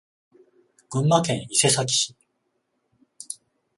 [0.89, 2.15] 群馬県伊勢崎市